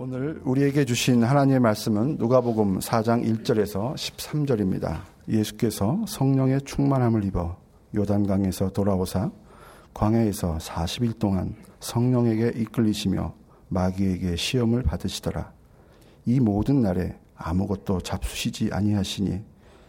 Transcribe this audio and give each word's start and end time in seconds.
오늘 0.00 0.40
우리에게 0.44 0.84
주신 0.84 1.24
하나님의 1.24 1.58
말씀은 1.58 2.18
누가복음 2.18 2.78
4장 2.78 3.24
1절에서 3.24 3.94
13절입니다. 3.94 5.00
예수께서 5.26 6.04
성령의 6.06 6.60
충만함을 6.62 7.24
입어 7.24 7.56
요단강에서 7.96 8.70
돌아오사 8.70 9.32
광야에서 9.94 10.58
40일 10.58 11.18
동안 11.18 11.56
성령에게 11.80 12.60
이끌리시며 12.60 13.34
마귀에게 13.70 14.36
시험을 14.36 14.84
받으시더라. 14.84 15.52
이 16.26 16.38
모든 16.38 16.80
날에 16.80 17.18
아무것도 17.34 18.02
잡수시지 18.02 18.70
아니하시니 18.72 19.42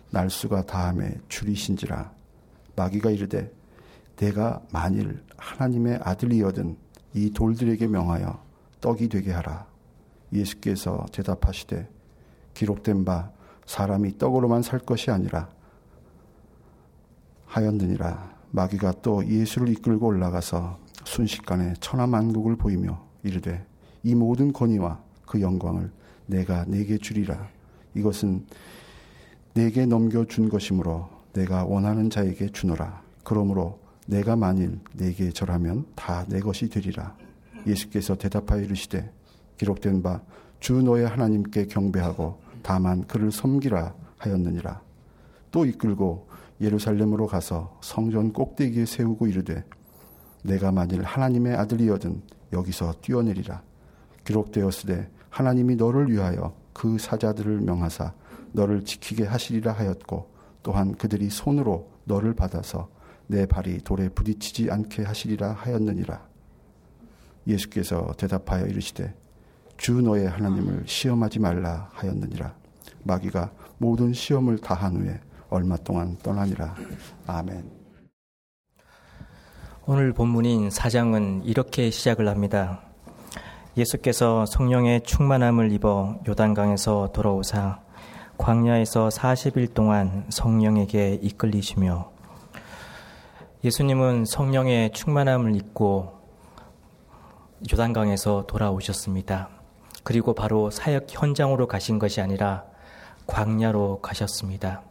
날수가 0.10 0.66
다함에 0.66 1.20
줄이신지라. 1.28 2.12
마귀가 2.76 3.12
이르되 3.12 3.54
내가 4.16 4.60
만일 4.72 5.22
하나님의 5.38 6.00
아들이여든 6.02 6.78
이 7.14 7.30
돌들에게 7.30 7.86
명하여 7.86 8.44
떡이 8.82 9.08
되게 9.10 9.32
하라. 9.34 9.69
예수께서 10.34 11.06
대답하시되 11.12 11.88
기록된 12.54 13.06
바 13.06 13.32
사람이 13.66 14.18
떡으로만 14.18 14.62
살 14.64 14.80
것이 14.80 15.12
아니라 15.12 15.50
하였느니라. 17.46 18.38
마귀가 18.52 18.94
또 19.02 19.26
예수를 19.28 19.70
이끌고 19.70 20.08
올라가서 20.08 20.80
순식간에 21.06 21.74
천하만국을 21.80 22.56
보이며 22.56 23.06
이르되 23.24 23.64
이 24.04 24.16
모든 24.16 24.52
권위와 24.54 25.02
그 25.26 25.42
영광을 25.42 25.92
내가 26.26 26.66
내게 26.66 26.98
주리라. 26.98 27.48
이것은 27.96 28.46
내게 29.54 29.86
넘겨준 29.86 30.50
것이므로 30.50 31.10
내가 31.34 31.66
원하는 31.66 32.10
자에게 32.10 32.50
주노라. 32.50 33.02
그러므로 33.24 33.80
내가 34.08 34.36
만일 34.36 34.80
내게 34.94 35.30
절하면 35.30 35.86
다 35.96 36.26
내 36.28 36.40
것이 36.40 36.70
되리라. 36.70 37.16
예수께서 37.68 38.16
대답하여 38.16 38.62
이르시되 38.62 39.12
기록된 39.60 40.02
바 40.02 40.22
주 40.60 40.82
너의 40.82 41.08
하나님께 41.08 41.68
경배하고 41.68 42.40
다만 42.62 43.06
그를 43.08 43.32
섬기라 43.32 43.94
하였느니라. 44.18 44.82
또 45.52 45.66
이끌고 45.66 46.28
예루살렘으로 46.60 47.28
가서 47.28 47.80
성전 47.82 48.34
꼭대기에 48.34 48.86
세우고 48.86 49.28
이르되 49.28 49.64
내가 50.44 50.72
만일 50.72 51.04
하나님의 51.04 51.56
아들이여든 51.56 52.22
여기서 52.52 52.96
뛰어내리라. 53.02 53.62
기록되었으되 54.26 55.10
하나님이 55.30 55.76
너를 55.76 56.12
위하여 56.12 56.54
그 56.74 56.98
사자들을 56.98 57.62
명하사 57.62 58.14
너를 58.52 58.84
지키게 58.84 59.26
하시리라 59.26 59.72
하였고 59.72 60.30
또한 60.62 60.94
그들이 60.96 61.30
손으로 61.30 61.90
너를 62.04 62.34
받아서 62.34 62.90
내 63.28 63.46
발이 63.46 63.80
돌에 63.80 64.10
부딪히지 64.10 64.70
않게 64.72 65.04
하시리라 65.04 65.54
하였느니라. 65.54 66.28
예수께서 67.48 68.14
대답하여 68.18 68.66
이르시되 68.66 69.14
주 69.80 70.02
너의 70.02 70.28
하나님을 70.28 70.84
시험하지 70.86 71.40
말라 71.40 71.90
하였느니라. 71.94 72.54
마귀가 73.04 73.50
모든 73.78 74.12
시험을 74.12 74.60
다한 74.60 74.98
후에 74.98 75.22
얼마 75.50 75.78
동안 75.78 76.18
떠나니라. 76.22 76.76
아멘. 77.26 77.72
오늘 79.86 80.12
본문인 80.12 80.70
사장은 80.70 81.46
이렇게 81.46 81.90
시작을 81.90 82.28
합니다. 82.28 82.82
예수께서 83.78 84.46
성령의 84.46 85.04
충만함을 85.04 85.72
입어 85.72 86.20
요단강에서 86.28 87.12
돌아오사 87.14 87.80
광야에서 88.38 89.08
40일 89.08 89.74
동안 89.74 90.26
성령에게 90.30 91.20
이끌리시며 91.22 92.12
예수님은 93.64 94.26
성령의 94.26 94.92
충만함을 94.92 95.56
입고 95.56 96.20
요단강에서 97.72 98.46
돌아오셨습니다. 98.46 99.59
그리고 100.10 100.34
바로 100.34 100.72
사역 100.72 101.06
현장으로 101.08 101.68
가신 101.68 102.00
것이 102.00 102.20
아니라 102.20 102.66
광야로 103.28 104.02
가셨습니다. 104.02 104.82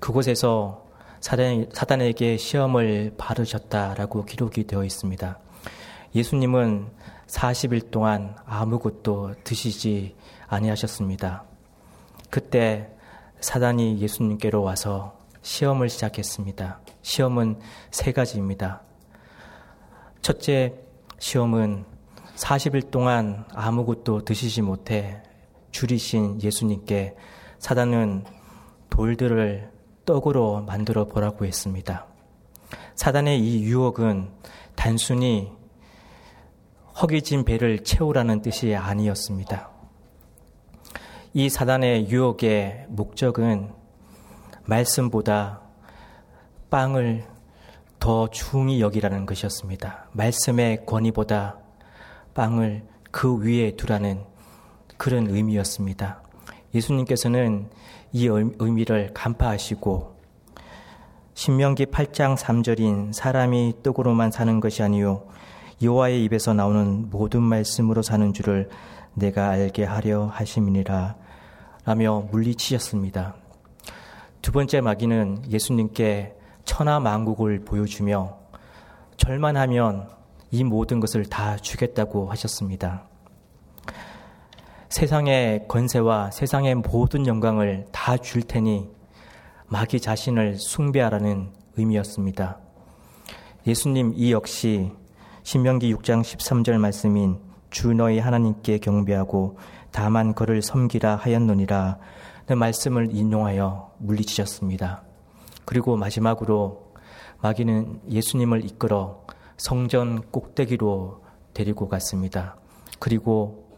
그곳에서 0.00 0.86
사단, 1.20 2.00
에게 2.00 2.38
시험을 2.38 3.16
받으셨다라고 3.18 4.24
기록이 4.24 4.64
되어 4.64 4.82
있습니다. 4.82 5.38
예수님은 6.14 6.88
40일 7.26 7.90
동안 7.90 8.34
아무것도 8.46 9.34
드시지 9.44 10.16
아니하셨습니다. 10.46 11.44
그때 12.30 12.88
사단이 13.40 14.00
예수님께로 14.00 14.62
와서 14.62 15.18
시험을 15.42 15.90
시작했습니다. 15.90 16.80
시험은 17.02 17.60
세 17.90 18.12
가지입니다. 18.12 18.80
첫째 20.22 20.76
시험은 21.18 21.97
40일 22.38 22.90
동안 22.90 23.44
아무것도 23.52 24.24
드시지 24.24 24.62
못해 24.62 25.20
줄이신 25.72 26.40
예수님께 26.40 27.16
사단은 27.58 28.24
돌들을 28.90 29.70
떡으로 30.04 30.62
만들어 30.62 31.06
보라고 31.06 31.44
했습니다. 31.44 32.06
사단의 32.94 33.40
이 33.40 33.64
유혹은 33.64 34.30
단순히 34.76 35.50
허기진 37.00 37.44
배를 37.44 37.82
채우라는 37.82 38.40
뜻이 38.42 38.74
아니었습니다. 38.74 39.70
이 41.34 41.48
사단의 41.48 42.08
유혹의 42.08 42.86
목적은 42.88 43.72
말씀보다 44.64 45.60
빵을 46.70 47.26
더 47.98 48.28
중히 48.28 48.80
여기라는 48.80 49.26
것이었습니다. 49.26 50.08
말씀의 50.12 50.86
권위보다 50.86 51.67
빵을 52.38 52.84
그 53.10 53.36
위에 53.40 53.72
두라는 53.72 54.22
그런 54.96 55.26
의미였습니다. 55.26 56.22
예수님께서는 56.72 57.68
이 58.12 58.28
의미를 58.28 59.10
간파하시고 59.12 60.16
신명기 61.34 61.86
8장 61.86 62.36
3절인 62.36 63.12
사람이 63.12 63.78
떡으로만 63.82 64.30
사는 64.30 64.60
것이 64.60 64.84
아니요 64.84 65.26
여호와의 65.82 66.22
입에서 66.24 66.54
나오는 66.54 67.10
모든 67.10 67.42
말씀으로 67.42 68.02
사는 68.02 68.32
줄을 68.32 68.68
내가 69.14 69.48
알게 69.48 69.82
하려 69.82 70.26
하심이니라 70.26 71.16
라며 71.86 72.20
물리치셨습니다. 72.30 73.34
두 74.42 74.52
번째 74.52 74.80
마귀는 74.80 75.50
예수님께 75.50 76.36
천하 76.64 77.00
만국을 77.00 77.64
보여주며 77.64 78.38
절만하면 79.16 80.17
이 80.50 80.64
모든 80.64 81.00
것을 81.00 81.26
다 81.26 81.56
주겠다고 81.56 82.30
하셨습니다. 82.30 83.04
세상의 84.88 85.66
권세와 85.68 86.30
세상의 86.30 86.76
모든 86.76 87.26
영광을 87.26 87.86
다 87.92 88.16
줄 88.16 88.42
테니 88.42 88.88
마귀 89.66 90.00
자신을 90.00 90.56
숭배하라는 90.56 91.50
의미였습니다. 91.76 92.58
예수님 93.66 94.14
이 94.16 94.32
역시 94.32 94.92
신명기 95.42 95.94
6장 95.94 96.22
13절 96.22 96.78
말씀인 96.78 97.38
주 97.70 97.92
너희 97.92 98.18
하나님께 98.18 98.78
경배하고 98.78 99.58
다만 99.90 100.34
그를 100.34 100.62
섬기라 100.62 101.16
하였노니라 101.16 101.98
는 102.48 102.56
말씀을 102.56 103.14
인용하여 103.14 103.92
물리치셨습니다. 103.98 105.02
그리고 105.66 105.98
마지막으로 105.98 106.94
마귀는 107.42 108.00
예수님을 108.08 108.64
이끌어 108.64 109.26
성전 109.58 110.22
꼭대기로 110.30 111.24
데리고 111.52 111.88
갔습니다. 111.88 112.56
그리고 112.98 113.76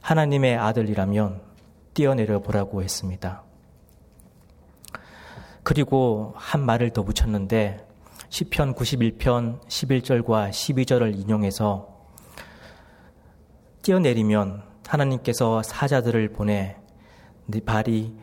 하나님의 0.00 0.56
아들이라면 0.56 1.40
뛰어내려 1.94 2.40
보라고 2.40 2.82
했습니다. 2.82 3.42
그리고 5.62 6.34
한 6.36 6.64
말을 6.64 6.90
더 6.90 7.02
붙였는데 7.02 7.86
시편 8.28 8.74
91편 8.74 9.62
11절과 9.66 10.50
12절을 10.50 11.18
인용해서 11.18 11.88
뛰어내리면 13.80 14.62
하나님께서 14.86 15.62
사자들을 15.62 16.32
보내 16.32 16.76
네 17.46 17.60
발이 17.60 18.14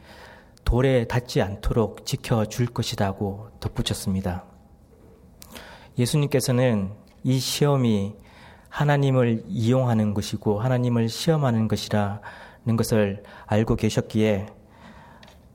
돌에 0.64 1.06
닿지 1.06 1.42
않도록 1.42 2.06
지켜 2.06 2.46
줄 2.46 2.68
것이라고 2.68 3.50
덧붙였습니다. 3.60 4.51
예수님께서는 5.98 6.92
이 7.24 7.40
시험이 7.40 8.16
하나님을 8.70 9.44
이용하는 9.48 10.14
것이고 10.14 10.60
하나님을 10.60 11.10
시험하는 11.10 11.68
것이라는 11.68 12.78
것을 12.78 13.24
알고 13.46 13.76
계셨기에 13.76 14.48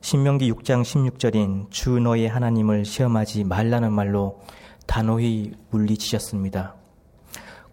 신명기 0.00 0.52
6장 0.52 0.82
16절인 0.82 1.70
주 1.70 1.98
너의 1.98 2.28
하나님을 2.28 2.84
시험하지 2.84 3.44
말라는 3.44 3.92
말로 3.92 4.40
단호히 4.86 5.52
물리치셨습니다. 5.70 6.76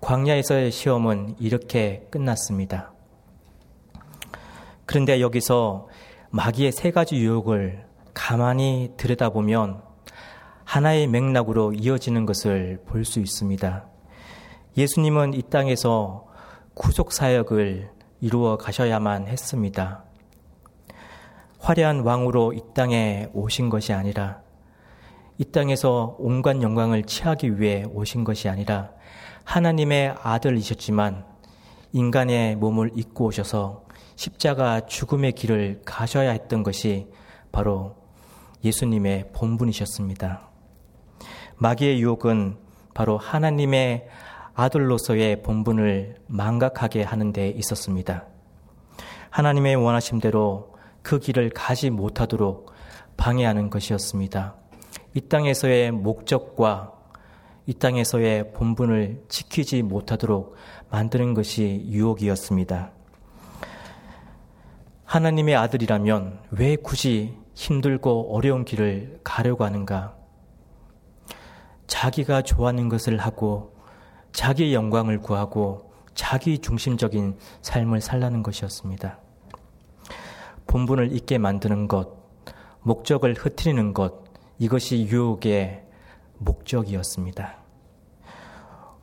광야에서의 0.01 0.71
시험은 0.71 1.35
이렇게 1.39 2.07
끝났습니다. 2.09 2.91
그런데 4.85 5.21
여기서 5.21 5.87
마귀의 6.31 6.71
세 6.71 6.91
가지 6.91 7.17
유혹을 7.17 7.85
가만히 8.13 8.91
들여다보면 8.97 9.81
하나의 10.65 11.07
맥락으로 11.07 11.73
이어지는 11.73 12.25
것을 12.25 12.81
볼 12.85 13.05
수 13.05 13.19
있습니다. 13.19 13.85
예수님은 14.77 15.33
이 15.33 15.41
땅에서 15.43 16.25
구속 16.73 17.11
사역을 17.13 17.91
이루어 18.21 18.57
가셔야만 18.57 19.27
했습니다. 19.27 20.03
화려한 21.59 21.99
왕으로 22.01 22.53
이 22.53 22.61
땅에 22.73 23.27
오신 23.33 23.69
것이 23.69 23.93
아니라 23.93 24.41
이 25.37 25.45
땅에서 25.45 26.15
온갖 26.19 26.61
영광을 26.61 27.03
취하기 27.03 27.59
위해 27.59 27.85
오신 27.93 28.23
것이 28.23 28.49
아니라 28.49 28.91
하나님의 29.43 30.15
아들이셨지만 30.21 31.25
인간의 31.91 32.55
몸을 32.55 32.91
입고 32.95 33.25
오셔서 33.25 33.83
십자가 34.15 34.85
죽음의 34.85 35.33
길을 35.33 35.81
가셔야 35.85 36.31
했던 36.31 36.63
것이 36.63 37.07
바로 37.51 37.95
예수님의 38.63 39.31
본분이셨습니다. 39.33 40.52
마귀의 41.57 42.01
유혹은 42.01 42.57
바로 42.93 43.17
하나님의 43.17 44.07
아들로서의 44.53 45.41
본분을 45.41 46.15
망각하게 46.27 47.03
하는 47.03 47.33
데 47.33 47.49
있었습니다. 47.49 48.25
하나님의 49.29 49.75
원하심대로 49.75 50.75
그 51.01 51.19
길을 51.19 51.49
가지 51.49 51.89
못하도록 51.89 52.71
방해하는 53.17 53.69
것이었습니다. 53.69 54.55
이 55.15 55.21
땅에서의 55.21 55.91
목적과 55.91 56.93
이 57.65 57.73
땅에서의 57.73 58.53
본분을 58.53 59.23
지키지 59.29 59.83
못하도록 59.83 60.55
만드는 60.89 61.33
것이 61.33 61.85
유혹이었습니다. 61.89 62.91
하나님의 65.05 65.55
아들이라면 65.55 66.39
왜 66.51 66.75
굳이 66.75 67.37
힘들고 67.53 68.35
어려운 68.35 68.65
길을 68.65 69.19
가려고 69.23 69.63
하는가? 69.63 70.15
자기가 71.93 72.41
좋아하는 72.41 72.89
것을 72.89 73.19
하고 73.19 73.75
자기의 74.31 74.73
영광을 74.73 75.21
구하고 75.21 75.93
자기 76.15 76.57
중심적인 76.57 77.37
삶을 77.61 78.01
살라는 78.01 78.41
것이었습니다. 78.41 79.19
본분을 80.65 81.15
잊게 81.15 81.37
만드는 81.37 81.87
것, 81.87 82.17
목적을 82.81 83.35
흐트리는 83.35 83.93
것, 83.93 84.23
이것이 84.57 85.05
유혹의 85.05 85.83
목적이었습니다. 86.39 87.57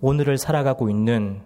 오늘을 0.01 0.37
살아가고 0.37 0.91
있는 0.91 1.43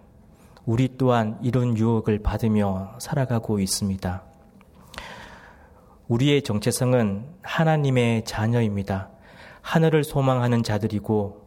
우리 0.65 0.97
또한 0.97 1.37
이런 1.43 1.77
유혹을 1.77 2.23
받으며 2.23 2.95
살아가고 2.97 3.59
있습니다. 3.59 4.23
우리의 6.07 6.41
정체성은 6.41 7.27
하나님의 7.43 8.25
자녀입니다. 8.25 9.14
하늘을 9.65 10.03
소망하는 10.03 10.61
자들이고 10.61 11.43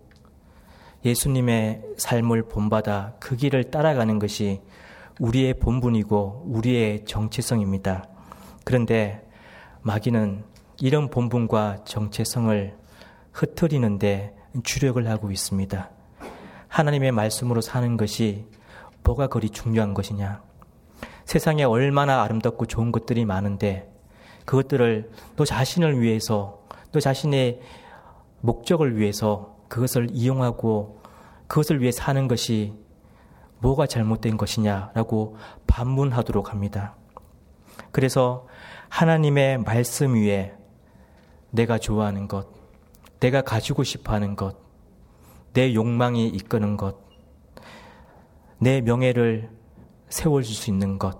예수님의 1.04 1.82
삶을 1.98 2.48
본받아 2.48 3.14
그 3.20 3.36
길을 3.36 3.70
따라가는 3.70 4.18
것이 4.18 4.60
우리의 5.20 5.54
본분이고 5.54 6.46
우리의 6.48 7.04
정체성입니다. 7.04 8.08
그런데 8.64 9.24
마귀는 9.82 10.42
이런 10.80 11.10
본분과 11.10 11.84
정체성을 11.84 12.76
흩트리는데 13.32 14.34
주력을 14.64 15.08
하고 15.08 15.30
있습니다. 15.30 15.88
하나님의 16.66 17.12
말씀으로 17.12 17.60
사는 17.60 17.96
것이 17.96 18.46
뭐가 19.04 19.28
그리 19.28 19.48
중요한 19.48 19.94
것이냐? 19.94 20.42
세상에 21.24 21.62
얼마나 21.62 22.24
아름답고 22.24 22.66
좋은 22.66 22.90
것들이 22.90 23.24
많은데 23.24 23.88
그것들을 24.44 25.08
너 25.36 25.44
자신을 25.44 26.00
위해서 26.00 26.66
너 26.90 26.98
자신의 26.98 27.60
목적을 28.40 28.96
위해서 28.96 29.56
그것을 29.68 30.08
이용하고 30.10 31.02
그것을 31.46 31.80
위해 31.80 31.90
사는 31.92 32.28
것이 32.28 32.74
뭐가 33.60 33.86
잘못된 33.86 34.36
것이냐라고 34.36 35.36
반문하도록 35.66 36.50
합니다. 36.50 36.96
그래서 37.90 38.46
하나님의 38.88 39.58
말씀 39.58 40.14
위에 40.14 40.54
내가 41.50 41.78
좋아하는 41.78 42.28
것, 42.28 42.48
내가 43.20 43.42
가지고 43.42 43.82
싶어 43.82 44.12
하는 44.12 44.36
것, 44.36 44.56
내 45.52 45.74
욕망이 45.74 46.28
이끄는 46.28 46.76
것, 46.76 46.98
내 48.58 48.80
명예를 48.80 49.50
세워줄 50.08 50.54
수 50.54 50.70
있는 50.70 50.98
것, 50.98 51.18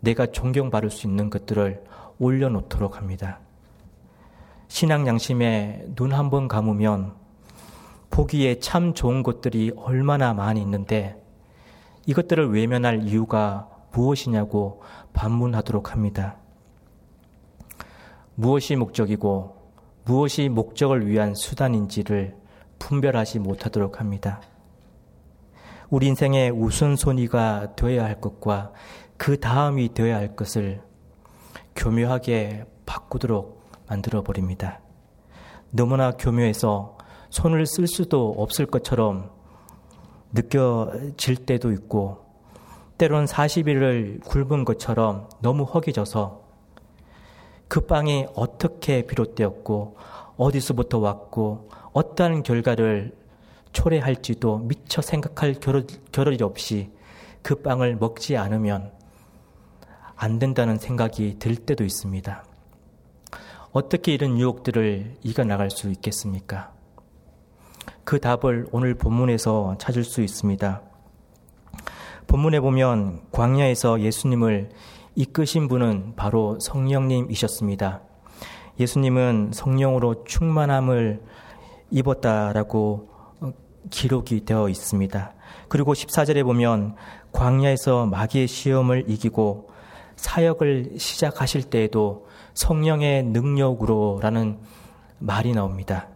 내가 0.00 0.26
존경받을 0.26 0.90
수 0.90 1.06
있는 1.06 1.30
것들을 1.30 1.84
올려놓도록 2.18 2.96
합니다. 2.96 3.40
신앙 4.72 5.06
양심에 5.06 5.84
눈 5.96 6.12
한 6.14 6.30
번 6.30 6.48
감으면 6.48 7.12
보기에 8.08 8.58
참 8.58 8.94
좋은 8.94 9.22
것들이 9.22 9.70
얼마나 9.76 10.32
많이 10.32 10.62
있는데 10.62 11.22
이것들을 12.06 12.50
외면할 12.54 13.02
이유가 13.02 13.68
무엇이냐고 13.92 14.82
반문하도록 15.12 15.92
합니다. 15.92 16.38
무엇이 18.34 18.76
목적이고 18.76 19.56
무엇이 20.06 20.48
목적을 20.48 21.06
위한 21.06 21.34
수단인지를 21.34 22.34
분별하지 22.78 23.40
못하도록 23.40 24.00
합니다. 24.00 24.40
우리 25.90 26.06
인생의 26.06 26.50
우선순위가 26.50 27.76
되어야 27.76 28.04
할 28.06 28.22
것과 28.22 28.72
그 29.18 29.38
다음이 29.38 29.92
되어야 29.92 30.16
할 30.16 30.34
것을 30.34 30.80
교묘하게 31.76 32.64
바꾸도록 32.86 33.61
만들어 33.92 34.22
버립니다. 34.22 34.80
너무나 35.70 36.12
교묘해서 36.12 36.96
손을 37.28 37.66
쓸 37.66 37.86
수도 37.86 38.34
없을 38.38 38.64
것처럼 38.64 39.30
느껴질 40.32 41.36
때도 41.44 41.72
있고 41.72 42.24
때론 42.96 43.26
40일을 43.26 44.24
굶은 44.24 44.64
것처럼 44.64 45.28
너무 45.40 45.64
허기져서 45.64 46.40
그 47.68 47.80
빵이 47.80 48.28
어떻게 48.34 49.02
비롯되었고 49.02 49.96
어디서부터 50.36 50.98
왔고 50.98 51.68
어떠한 51.92 52.42
결과를 52.44 53.14
초래할지도 53.72 54.58
미처 54.58 55.02
생각할 55.02 55.54
겨를, 55.54 55.86
겨를이 56.12 56.42
없이 56.42 56.90
그 57.42 57.56
빵을 57.56 57.96
먹지 57.96 58.36
않으면 58.36 58.92
안 60.16 60.38
된다는 60.38 60.78
생각이 60.78 61.38
들 61.38 61.56
때도 61.56 61.84
있습니다. 61.84 62.51
어떻게 63.72 64.12
이런 64.12 64.38
유혹들을 64.38 65.16
이겨나갈 65.22 65.70
수 65.70 65.88
있겠습니까? 65.88 66.72
그 68.04 68.20
답을 68.20 68.66
오늘 68.70 68.94
본문에서 68.94 69.76
찾을 69.78 70.04
수 70.04 70.20
있습니다. 70.20 70.82
본문에 72.26 72.60
보면 72.60 73.22
광야에서 73.32 74.00
예수님을 74.00 74.68
이끄신 75.14 75.68
분은 75.68 76.14
바로 76.16 76.58
성령님이셨습니다. 76.60 78.02
예수님은 78.78 79.52
성령으로 79.54 80.24
충만함을 80.24 81.22
입었다라고 81.90 83.08
기록이 83.88 84.44
되어 84.44 84.68
있습니다. 84.68 85.32
그리고 85.68 85.94
14절에 85.94 86.44
보면 86.44 86.94
광야에서 87.32 88.04
마귀의 88.04 88.48
시험을 88.48 89.04
이기고 89.08 89.70
사역을 90.16 90.96
시작하실 90.98 91.64
때에도 91.64 92.26
성령의 92.54 93.24
능력으로라는 93.24 94.58
말이 95.18 95.52
나옵니다. 95.52 96.08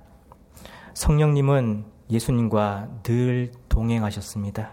성령님은 0.95 1.85
예수님과 2.11 2.89
늘 3.03 3.53
동행하셨습니다. 3.69 4.73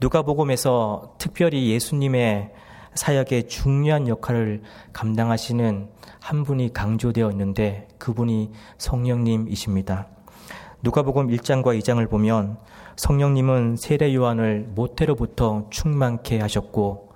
누가복음에서 0.00 1.14
특별히 1.18 1.70
예수님의 1.70 2.52
사역에 2.94 3.42
중요한 3.42 4.08
역할을 4.08 4.62
감당하시는 4.92 5.88
한 6.20 6.44
분이 6.44 6.72
강조되어 6.72 7.30
있는데 7.30 7.88
그분이 7.98 8.52
성령님이십니다. 8.78 10.08
누가복음 10.82 11.28
1장과 11.28 11.78
2장을 11.78 12.08
보면 12.08 12.58
성령님은 12.96 13.76
세례 13.76 14.14
요한을 14.14 14.66
모태로부터 14.74 15.66
충만케 15.70 16.40
하셨고 16.40 17.12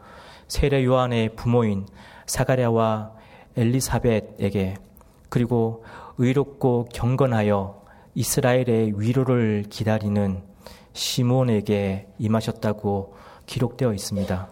세례 0.49 0.85
요한의 0.85 1.35
부모인 1.37 1.87
사가랴와 2.27 3.13
엘리사벳에게 3.61 4.77
그리고 5.29 5.85
의롭고 6.19 6.89
경건하여 6.93 7.85
이스라엘의 8.15 8.99
위로를 8.99 9.65
기다리는 9.69 10.43
시몬에게 10.93 12.09
임하셨다고 12.19 13.15
기록되어 13.47 13.93
있습니다. 13.93 14.49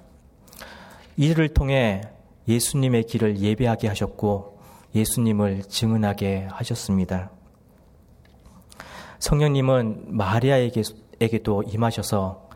이를 1.17 1.49
통해 1.49 2.03
예수님의 2.47 3.05
길을 3.05 3.41
예배하게 3.41 3.89
하셨고 3.89 4.59
예수님을 4.95 5.65
증언하게 5.65 6.47
하셨습니다. 6.51 7.31
성령님은 9.19 10.17
마리아에게도 10.17 11.65
임하셔서 11.65 12.49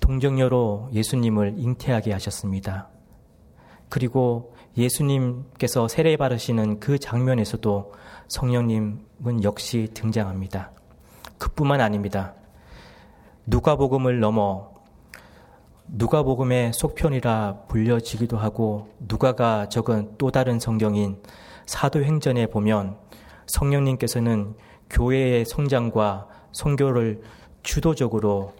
동정녀로 0.00 0.90
예수님을 0.92 1.54
잉태하게 1.56 2.12
하셨습니다. 2.12 2.88
그리고 3.88 4.53
예수님께서 4.76 5.88
세례 5.88 6.16
바르시는 6.16 6.80
그 6.80 6.98
장면에서도 6.98 7.92
성령님은 8.28 9.42
역시 9.42 9.88
등장합니다. 9.94 10.72
그뿐만 11.38 11.80
아닙니다. 11.80 12.34
누가복음을 13.46 14.20
넘어 14.20 14.72
누가복음의 15.86 16.72
속편이라 16.72 17.64
불려지기도 17.68 18.38
하고 18.38 18.88
누가가 18.98 19.68
적은 19.68 20.14
또 20.16 20.30
다른 20.30 20.58
성경인 20.58 21.22
사도행전에 21.66 22.46
보면 22.46 22.96
성령님께서는 23.46 24.54
교회의 24.88 25.44
성장과 25.44 26.28
성교를 26.52 27.22
주도적으로 27.62 28.54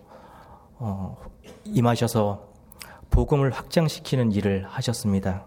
어, 0.77 1.17
임하셔서 1.65 2.47
복음을 3.11 3.51
확장시키는 3.51 4.33
일을 4.33 4.67
하셨습니다. 4.69 5.47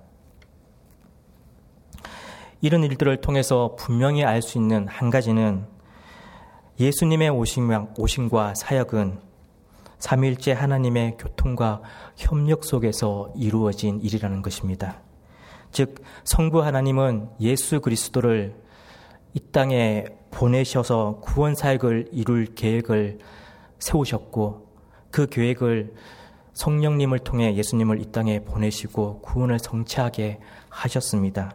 이런 2.62 2.84
일들을 2.84 3.22
통해서 3.22 3.76
분명히 3.78 4.24
알 4.24 4.42
수 4.42 4.58
있는 4.58 4.88
한 4.88 5.10
가지는 5.10 5.66
예수님의 6.80 7.30
오심과 7.98 8.56
사역은 8.56 9.20
삼일째 10.00 10.54
하나님의 10.54 11.18
교통과 11.18 11.82
협력 12.16 12.64
속에서 12.64 13.32
이루어진 13.36 14.00
일이라는 14.02 14.42
것입니다. 14.42 15.02
즉, 15.72 16.04
성부 16.24 16.64
하나님은 16.64 17.30
예수 17.42 17.82
그리스도를 17.82 18.56
이 19.34 19.40
땅에 19.52 20.06
보내셔서 20.32 21.20
구원 21.22 21.56
사역을 21.56 22.10
이룰 22.12 22.46
계획을 22.54 23.20
세우셨고 23.80 24.68
그 25.12 25.28
계획을 25.28 25.94
성령님을 26.54 27.20
통해 27.20 27.56
예수님을 27.56 28.02
이 28.02 28.12
땅에 28.12 28.40
보내시고 28.40 29.22
구원을 29.22 29.60
성취하게 29.60 30.40
하셨습니다. 30.70 31.54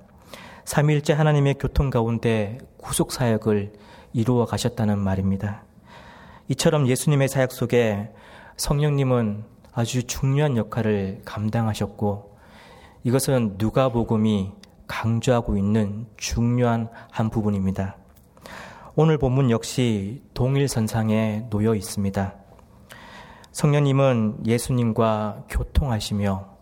삼일째 0.64 1.12
하나님의 1.12 1.54
교통 1.54 1.90
가운데 1.90 2.58
구속 2.76 3.12
사역을 3.12 3.72
이루어 4.12 4.46
가셨다는 4.46 4.98
말입니다. 4.98 5.64
이처럼 6.48 6.86
예수님의 6.86 7.28
사역 7.28 7.52
속에 7.52 8.10
성령님은 8.56 9.44
아주 9.72 10.04
중요한 10.06 10.56
역할을 10.56 11.22
감당하셨고 11.24 12.36
이것은 13.04 13.54
누가복음이 13.58 14.52
강조하고 14.86 15.56
있는 15.56 16.06
중요한 16.16 16.88
한 17.10 17.30
부분입니다. 17.30 17.96
오늘 18.94 19.16
본문 19.16 19.50
역시 19.50 20.22
동일 20.34 20.68
선상에 20.68 21.46
놓여 21.48 21.74
있습니다. 21.74 22.34
성령님은 23.50 24.46
예수님과 24.46 25.44
교통하시며 25.48 26.52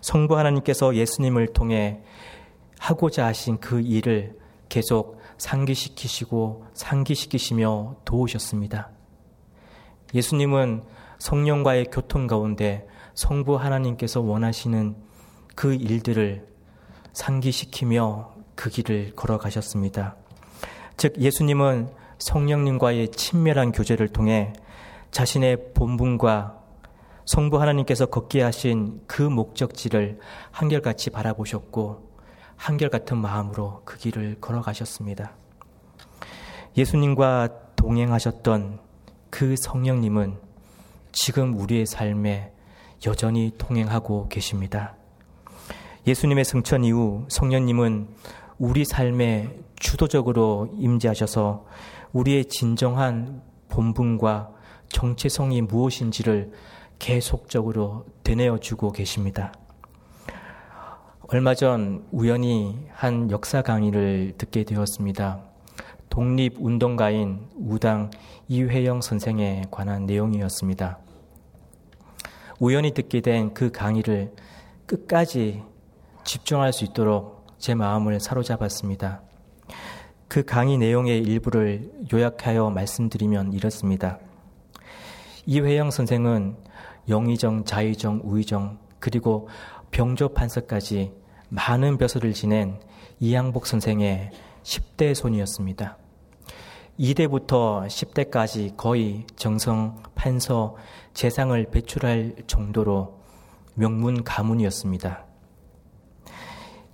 성부 0.00 0.36
하나님께서 0.38 0.94
예수님을 0.94 1.52
통해 1.54 2.02
하고자 2.78 3.26
하신 3.26 3.58
그 3.58 3.80
일을 3.80 4.36
계속 4.68 5.18
상기시키시고 5.38 6.66
상기시키시며 6.74 7.96
도우셨습니다. 8.04 8.90
예수님은 10.14 10.82
성령과의 11.18 11.86
교통 11.90 12.26
가운데 12.26 12.86
성부 13.14 13.56
하나님께서 13.56 14.20
원하시는 14.20 14.96
그 15.54 15.74
일들을 15.74 16.46
상기시키며 17.12 18.34
그 18.54 18.70
길을 18.70 19.14
걸어가셨습니다. 19.16 20.16
즉, 20.96 21.18
예수님은 21.18 21.90
성령님과의 22.18 23.10
친밀한 23.10 23.72
교제를 23.72 24.08
통해 24.08 24.52
자신의 25.10 25.72
본분과 25.74 26.58
성부 27.26 27.60
하나님께서 27.60 28.06
걷게 28.06 28.42
하신 28.42 29.02
그 29.06 29.22
목적지를 29.22 30.18
한결같이 30.50 31.10
바라보셨고 31.10 32.07
한결같은 32.58 33.16
마음으로 33.16 33.80
그 33.84 33.96
길을 33.96 34.36
걸어가셨습니다. 34.40 35.32
예수님과 36.76 37.48
동행하셨던 37.76 38.80
그 39.30 39.56
성령님은 39.56 40.36
지금 41.12 41.58
우리의 41.58 41.86
삶에 41.86 42.52
여전히 43.06 43.52
동행하고 43.56 44.28
계십니다. 44.28 44.94
예수님의 46.06 46.44
승천 46.44 46.84
이후 46.84 47.24
성령님은 47.28 48.08
우리 48.58 48.84
삶에 48.84 49.56
주도적으로 49.76 50.68
임재하셔서 50.78 51.64
우리의 52.12 52.46
진정한 52.46 53.40
본분과 53.68 54.50
정체성이 54.88 55.62
무엇인지를 55.62 56.52
계속적으로 56.98 58.06
되뇌어 58.24 58.58
주고 58.58 58.90
계십니다. 58.90 59.52
얼마 61.30 61.54
전 61.54 62.06
우연히 62.10 62.86
한 62.90 63.30
역사 63.30 63.60
강의를 63.60 64.32
듣게 64.38 64.64
되었습니다. 64.64 65.42
독립운동가인 66.08 67.40
우당 67.54 68.10
이회영 68.48 69.02
선생에 69.02 69.64
관한 69.70 70.06
내용이었습니다. 70.06 70.98
우연히 72.60 72.94
듣게 72.94 73.20
된 73.20 73.52
그 73.52 73.70
강의를 73.70 74.32
끝까지 74.86 75.62
집중할 76.24 76.72
수 76.72 76.84
있도록 76.84 77.46
제 77.58 77.74
마음을 77.74 78.20
사로잡았습니다. 78.20 79.20
그 80.28 80.46
강의 80.46 80.78
내용의 80.78 81.22
일부를 81.24 81.92
요약하여 82.10 82.70
말씀드리면 82.70 83.52
이렇습니다. 83.52 84.18
이회영 85.44 85.90
선생은 85.90 86.56
영의정, 87.10 87.66
자의정, 87.66 88.22
우의정, 88.24 88.78
그리고 88.98 89.48
병조 89.90 90.30
판서까지 90.30 91.12
많은 91.48 91.98
벼슬을 91.98 92.32
지낸 92.32 92.78
이양복 93.20 93.66
선생의 93.66 94.30
10대 94.62 95.14
손이었습니다. 95.14 95.96
2대부터 96.98 97.86
10대까지 97.86 98.76
거의 98.76 99.24
정성, 99.36 100.02
판서, 100.14 100.76
재상을 101.14 101.64
배출할 101.70 102.34
정도로 102.46 103.20
명문 103.74 104.24
가문이었습니다. 104.24 105.24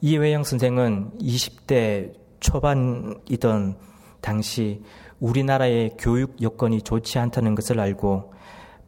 이회영 0.02 0.44
선생은 0.44 1.18
20대 1.18 2.12
초반이던 2.40 3.78
당시 4.20 4.82
우리나라의 5.18 5.92
교육 5.98 6.42
여건이 6.42 6.82
좋지 6.82 7.18
않다는 7.18 7.54
것을 7.54 7.80
알고 7.80 8.34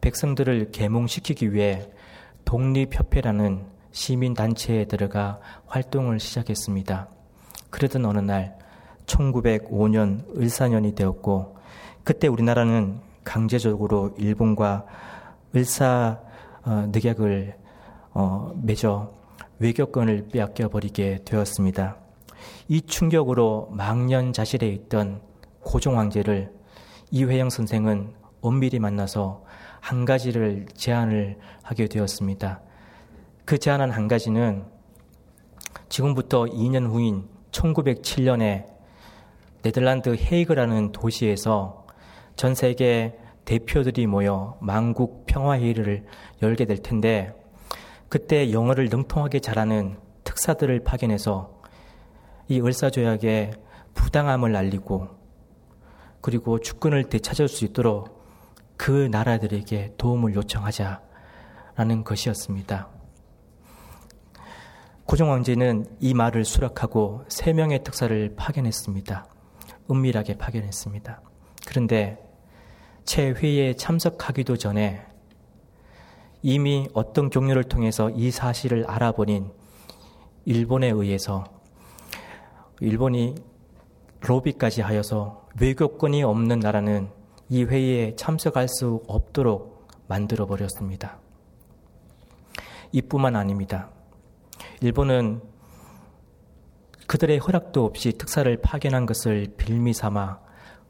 백성들을 0.01 0.71
계몽시키기 0.71 1.53
위해 1.53 1.89
독립협회라는 2.45 3.76
시민단체에 3.91 4.85
들어가 4.85 5.39
활동을 5.65 6.19
시작했습니다. 6.19 7.07
그러던 7.69 8.05
어느 8.05 8.19
날 8.19 8.57
1905년 9.05 10.37
을사년이 10.37 10.95
되었고 10.95 11.57
그때 12.03 12.27
우리나라는 12.27 12.99
강제적으로 13.23 14.13
일본과 14.17 14.85
을사 15.55 16.19
어, 16.63 16.89
늑약을 16.91 17.55
어, 18.13 18.51
맺어 18.61 19.13
외교권을 19.59 20.29
빼앗겨 20.31 20.69
버리게 20.69 21.19
되었습니다. 21.25 21.97
이 22.67 22.81
충격으로 22.81 23.69
망년자실에 23.71 24.67
있던 24.69 25.21
고종 25.61 25.97
황제를 25.97 26.51
이회영 27.11 27.49
선생은 27.49 28.13
엄밀히 28.41 28.79
만나서 28.79 29.43
한 29.79 30.05
가지를 30.05 30.67
제안을 30.73 31.37
하게 31.63 31.87
되었습니다. 31.87 32.61
그 33.47 33.57
제안한 33.57 33.91
한 33.91 34.09
가지는 34.09 34.65
지금부터 35.87 36.47
2년 36.47 36.85
후인 36.85 37.29
1907년에 37.51 38.65
네덜란드 39.61 40.13
헤이그라는 40.13 40.91
도시에서 40.91 41.87
전 42.35 42.55
세계 42.55 43.17
대표들이 43.45 44.05
모여 44.05 44.57
만국 44.59 45.25
평화회의를 45.27 46.05
열게 46.41 46.65
될 46.65 46.79
텐데 46.79 47.33
그때 48.09 48.51
영어를 48.51 48.89
능통하게 48.89 49.39
잘하는 49.39 49.97
특사들을 50.25 50.83
파견해서 50.83 51.61
이 52.49 52.59
을사조약의 52.59 53.53
부당함을 53.93 54.57
알리고 54.57 55.07
그리고 56.19 56.59
주권을 56.59 57.05
되찾을 57.05 57.47
수 57.47 57.63
있도록 57.63 58.27
그 58.75 59.07
나라들에게 59.09 59.93
도움을 59.97 60.35
요청하자라는 60.35 62.03
것이었습니다. 62.03 62.96
고종 65.07 65.31
황제는 65.31 65.85
이 66.01 66.13
말을 66.13 66.43
수락하고 66.43 67.23
세 67.29 67.53
명의 67.53 67.81
특사를 67.81 68.33
파견했습니다. 68.35 69.25
은밀하게 69.89 70.37
파견했습니다. 70.37 71.21
그런데 71.65 72.21
채 73.05 73.29
회의에 73.29 73.73
참석하기도 73.73 74.57
전에 74.57 75.01
이미 76.41 76.89
어떤 76.93 77.29
경로를 77.29 77.63
통해서 77.63 78.09
이 78.09 78.31
사실을 78.31 78.83
알아버린 78.85 79.49
일본에 80.43 80.89
의해서 80.89 81.45
일본이 82.81 83.35
로비까지 84.19 84.81
하여서 84.81 85.47
외교권이 85.61 86.21
없는 86.23 86.59
나라는 86.59 87.07
이 87.47 87.63
회의에 87.63 88.17
참석할 88.17 88.67
수 88.67 89.01
없도록 89.07 89.87
만들어 90.09 90.45
버렸습니다. 90.47 91.17
이뿐만 92.91 93.37
아닙니다. 93.37 93.89
일본은 94.81 95.41
그들의 97.07 97.39
허락도 97.39 97.83
없이 97.83 98.11
특사를 98.11 98.55
파견한 98.57 99.05
것을 99.05 99.47
빌미 99.57 99.93
삼아 99.93 100.39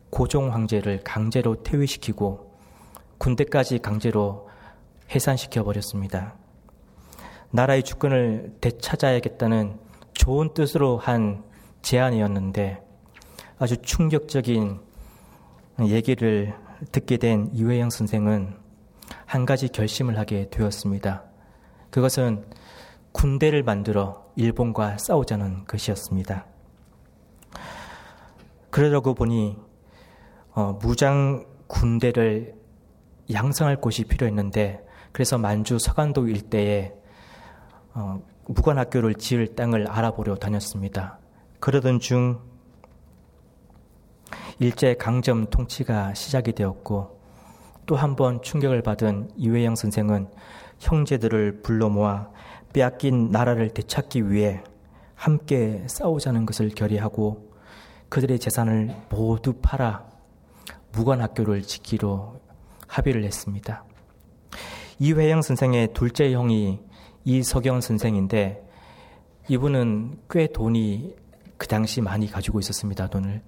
고종 0.09 0.53
황제를 0.53 1.03
강제로 1.03 1.63
퇴위시키고 1.63 2.57
군대까지 3.17 3.79
강제로 3.79 4.49
해산시켜 5.09 5.63
버렸습니다. 5.63 6.35
나라의 7.51 7.83
주권을 7.83 8.57
되찾아야겠다는 8.59 9.79
좋은 10.13 10.53
뜻으로 10.53 10.97
한 10.97 11.43
제안이었는데 11.81 12.83
아주 13.57 13.77
충격적인 13.77 14.79
얘기를 15.81 16.53
듣게 16.91 17.17
된 17.17 17.49
이회영 17.53 17.89
선생은 17.89 18.55
한 19.25 19.45
가지 19.45 19.69
결심을 19.69 20.17
하게 20.17 20.49
되었습니다. 20.49 21.23
그것은 21.89 22.45
군대를 23.17 23.63
만들어 23.63 24.31
일본과 24.35 24.99
싸우자는 24.99 25.65
것이었습니다. 25.65 26.45
그러려고 28.69 29.15
보니 29.15 29.57
어, 30.53 30.77
무장 30.79 31.43
군대를 31.65 32.53
양성할 33.33 33.81
곳이 33.81 34.03
필요했는데 34.03 34.85
그래서 35.11 35.39
만주 35.39 35.79
서간도 35.79 36.27
일대에 36.27 36.93
어, 37.95 38.21
무관학교를 38.45 39.15
지을 39.15 39.55
땅을 39.55 39.87
알아보려 39.87 40.35
다녔습니다. 40.35 41.17
그러던 41.59 41.99
중 41.99 42.39
일제 44.59 44.93
강점 44.93 45.47
통치가 45.49 46.13
시작이 46.13 46.51
되었고 46.53 47.17
또 47.87 47.95
한 47.95 48.15
번 48.15 48.43
충격을 48.43 48.83
받은 48.83 49.31
이회영 49.37 49.75
선생은 49.75 50.27
형제들을 50.79 51.61
불러 51.63 51.89
모아 51.89 52.29
빼앗긴 52.73 53.31
나라를 53.31 53.69
되찾기 53.69 54.31
위해 54.31 54.63
함께 55.15 55.83
싸우자는 55.87 56.45
것을 56.45 56.69
결의하고 56.69 57.51
그들의 58.09 58.39
재산을 58.39 58.95
모두 59.09 59.53
팔아 59.61 60.05
무관학교를 60.93 61.63
짓기로 61.63 62.39
합의를 62.87 63.23
했습니다. 63.23 63.83
이회영 64.99 65.41
선생의 65.41 65.93
둘째 65.93 66.31
형이 66.31 66.79
이석영 67.25 67.81
선생인데 67.81 68.63
이분은 69.49 70.19
꽤 70.29 70.47
돈이 70.47 71.15
그 71.57 71.67
당시 71.67 72.01
많이 72.01 72.29
가지고 72.29 72.59
있었습니다. 72.59 73.07
돈을. 73.07 73.41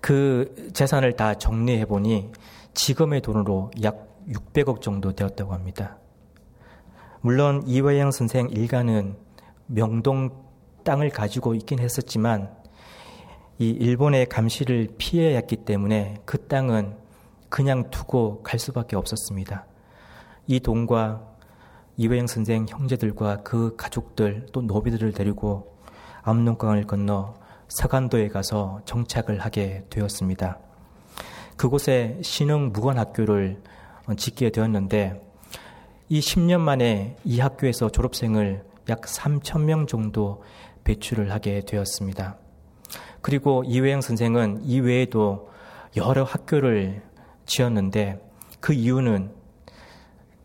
그 0.00 0.70
재산을 0.72 1.14
다 1.14 1.34
정리해 1.34 1.84
보니 1.84 2.30
지금의 2.74 3.20
돈으로 3.20 3.70
약 3.82 4.08
600억 4.28 4.80
정도 4.80 5.12
되었다고 5.12 5.52
합니다. 5.52 5.98
물론 7.22 7.62
이회영 7.66 8.12
선생 8.12 8.48
일가는 8.48 9.14
명동 9.66 10.30
땅을 10.84 11.10
가지고 11.10 11.54
있긴 11.54 11.78
했었지만 11.78 12.50
이 13.58 13.68
일본의 13.68 14.26
감시를 14.26 14.88
피해야 14.96 15.36
했기 15.36 15.56
때문에 15.56 16.16
그 16.24 16.46
땅은 16.46 16.96
그냥 17.50 17.90
두고 17.90 18.42
갈 18.42 18.58
수밖에 18.58 18.96
없었습니다. 18.96 19.66
이 20.46 20.60
돈과 20.60 21.22
이회영 21.98 22.26
선생 22.26 22.64
형제들과 22.66 23.42
그 23.42 23.76
가족들 23.76 24.46
또 24.52 24.62
노비들을 24.62 25.12
데리고 25.12 25.76
압록강을 26.22 26.86
건너 26.86 27.34
서간도에 27.68 28.28
가서 28.28 28.80
정착을 28.86 29.40
하게 29.40 29.84
되었습니다. 29.90 30.58
그곳에 31.58 32.18
신흥 32.22 32.72
무관학교를 32.72 33.60
짓게 34.16 34.48
되었는데 34.48 35.29
이 36.12 36.18
10년 36.18 36.58
만에 36.58 37.16
이 37.24 37.38
학교에서 37.38 37.88
졸업생을 37.88 38.64
약 38.88 39.02
3천 39.02 39.60
명 39.60 39.86
정도 39.86 40.42
배출을 40.82 41.30
하게 41.30 41.60
되었습니다. 41.60 42.36
그리고 43.22 43.62
이회영 43.64 44.00
선생은 44.00 44.64
이외에도 44.64 45.50
여러 45.96 46.24
학교를 46.24 47.00
지었는데 47.46 48.28
그 48.58 48.72
이유는 48.72 49.30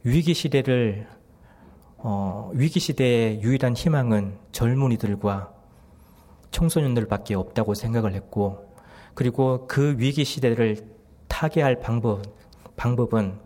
위기 0.03 0.35
시대를 0.35 1.07
어, 1.97 2.51
위기 2.53 2.79
시대의 2.79 3.41
유일한 3.41 3.75
희망은 3.75 4.37
젊은이들과 4.51 5.51
청소년들밖에 6.51 7.33
없다고 7.33 7.73
생각을 7.73 8.13
했고 8.13 8.71
그리고 9.15 9.65
그 9.67 9.95
위기 9.97 10.25
시대를 10.25 10.77
타개할 11.27 11.79
방법 11.79 12.21
방법은 12.75 13.44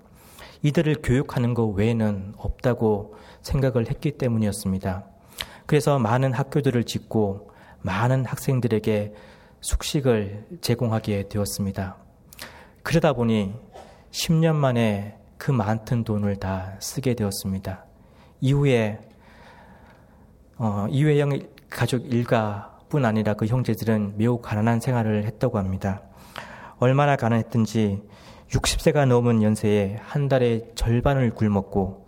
이들을 0.62 0.98
교육하는 1.04 1.54
것 1.54 1.66
외에는 1.68 2.34
없다고 2.38 3.16
생각을 3.42 3.90
했기 3.90 4.12
때문이었습니다. 4.12 5.06
그래서 5.66 6.00
많은 6.00 6.34
학교들을 6.34 6.84
짓고 6.84 7.52
많은 7.82 8.26
학생들에게 8.26 9.14
숙식을 9.62 10.60
제공하게 10.62 11.30
되었습니다. 11.30 11.98
그러다 12.84 13.14
보니 13.14 13.54
10년 14.12 14.56
만에 14.56 15.18
그 15.38 15.52
많던 15.52 16.04
돈을 16.04 16.38
다 16.38 16.76
쓰게 16.80 17.14
되었습니다. 17.14 17.86
이후에 18.42 19.00
어, 20.58 20.88
이회영 20.90 21.40
가족 21.70 22.12
일가뿐 22.12 23.06
아니라 23.06 23.34
그 23.34 23.46
형제들은 23.46 24.16
매우 24.18 24.42
가난한 24.42 24.82
생활을 24.82 25.26
했다고 25.26 25.58
합니다. 25.58 26.02
얼마나 26.80 27.16
가난했든지 27.16 28.02
60세가 28.50 29.06
넘은 29.08 29.44
연세에 29.44 29.98
한 30.02 30.28
달에 30.28 30.62
절반을 30.76 31.32
굶었고 31.32 32.08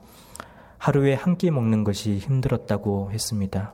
하루에 0.77 1.13
한 1.13 1.37
끼 1.37 1.51
먹는 1.51 1.83
것이 1.83 2.17
힘들었다고 2.17 3.11
했습니다. 3.11 3.73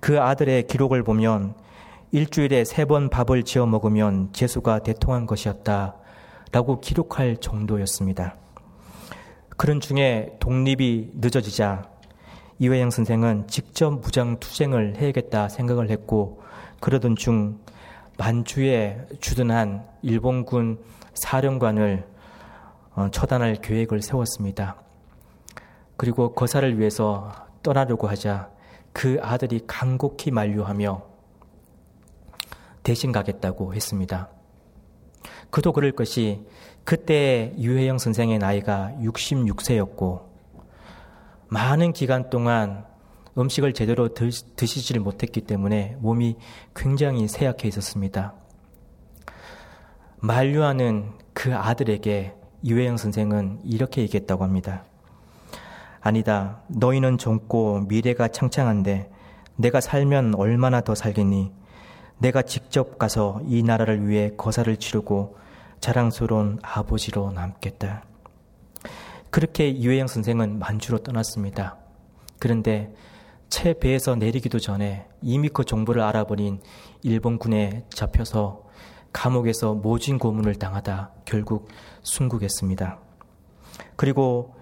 그 0.00 0.20
아들의 0.20 0.66
기록을 0.66 1.02
보면 1.02 1.54
일주일에 2.12 2.64
세 2.64 2.84
번 2.84 3.08
밥을 3.08 3.42
지어 3.42 3.66
먹으면 3.66 4.32
재수가 4.32 4.80
대통한 4.80 5.26
것이었다. 5.26 5.96
라고 6.52 6.80
기록할 6.80 7.36
정도였습니다. 7.38 8.36
그런 9.56 9.80
중에 9.80 10.36
독립이 10.40 11.10
늦어지자 11.14 11.90
이회영 12.58 12.90
선생은 12.90 13.48
직접 13.48 13.90
무장 14.00 14.38
투쟁을 14.40 14.96
해야겠다 14.96 15.48
생각을 15.48 15.90
했고 15.90 16.42
그러던 16.80 17.16
중 17.16 17.58
만주에 18.16 19.06
주둔한 19.20 19.84
일본군 20.02 20.78
사령관을 21.18 22.06
어, 22.94 23.08
처단할 23.10 23.56
계획을 23.56 24.02
세웠습니다. 24.02 24.82
그리고 25.96 26.32
거사를 26.34 26.78
위해서 26.78 27.32
떠나려고 27.62 28.08
하자 28.08 28.50
그 28.92 29.18
아들이 29.22 29.60
간곡히 29.66 30.30
만류하며 30.30 31.02
대신 32.82 33.12
가겠다고 33.12 33.74
했습니다. 33.74 34.28
그도 35.50 35.72
그럴 35.72 35.92
것이 35.92 36.44
그때 36.84 37.52
유혜영 37.58 37.98
선생의 37.98 38.38
나이가 38.38 38.92
66세였고 39.00 40.22
많은 41.48 41.92
기간 41.92 42.30
동안 42.30 42.84
음식을 43.36 43.72
제대로 43.72 44.08
드시지를 44.08 45.00
못했기 45.00 45.42
때문에 45.42 45.96
몸이 46.00 46.36
굉장히 46.74 47.28
쇠약해 47.28 47.68
있었습니다. 47.68 48.34
만류하는 50.20 51.12
그 51.32 51.54
아들에게 51.54 52.34
유혜영 52.64 52.96
선생은 52.96 53.60
이렇게 53.64 54.02
얘기했다고 54.02 54.42
합니다. 54.42 54.84
아니다. 56.00 56.62
너희는 56.68 57.18
젊고 57.18 57.86
미래가 57.88 58.28
창창한데 58.28 59.10
내가 59.56 59.80
살면 59.80 60.34
얼마나 60.34 60.80
더 60.80 60.94
살겠니? 60.94 61.52
내가 62.18 62.42
직접 62.42 62.98
가서 62.98 63.40
이 63.46 63.62
나라를 63.62 64.08
위해 64.08 64.32
거사를 64.36 64.76
치르고 64.76 65.36
자랑스러운 65.78 66.58
아버지로 66.62 67.30
남겠다. 67.30 68.02
그렇게 69.30 69.68
이회영 69.68 70.08
선생은 70.08 70.58
만주로 70.58 70.98
떠났습니다. 70.98 71.76
그런데 72.40 72.92
채 73.48 73.72
배에서 73.72 74.16
내리기도 74.16 74.58
전에 74.58 75.06
이미 75.22 75.48
그 75.48 75.64
정보를 75.64 76.02
알아버린 76.02 76.60
일본군에 77.02 77.84
잡혀서 77.90 78.68
감옥에서 79.12 79.74
모진 79.74 80.18
고문을 80.18 80.56
당하다 80.56 81.12
결국 81.24 81.68
순국했습니다. 82.02 82.98
그리고 83.96 84.54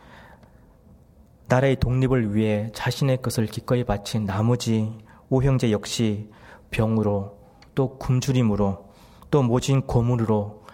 나라의 1.49 1.77
독립을 1.77 2.35
위해 2.35 2.71
자신의 2.75 3.23
것을 3.23 3.47
기꺼이 3.47 3.85
바친 3.85 4.25
나머지 4.25 4.99
오형제 5.29 5.71
역시 5.71 6.31
병으로 6.71 7.39
또 7.75 7.99
굶주림으로 7.99 8.91
또 9.31 9.43
모진 9.43 9.83
고문으로 9.83 10.65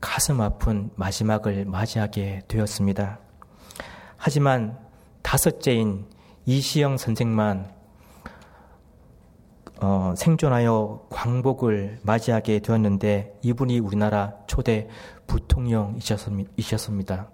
가슴 0.00 0.40
아픈 0.40 0.90
마지막을 0.96 1.64
맞이하게 1.64 2.42
되었습니다. 2.48 3.18
하지만 4.16 4.78
다섯째인 5.22 6.06
이시영 6.46 6.96
선생만 6.96 7.77
어, 9.80 10.14
생존하여 10.16 11.06
광복을 11.10 12.00
맞이하게 12.02 12.60
되었는데 12.60 13.38
이분이 13.42 13.78
우리나라 13.78 14.34
초대 14.46 14.88
부통령이셨습니다. 15.26 17.30